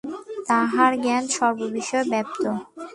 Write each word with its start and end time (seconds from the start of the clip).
তাঁর 0.47 0.91
জ্ঞান 1.03 1.23
সর্ববিষয়ে 1.35 2.09
ব্যাপ্ত। 2.11 2.43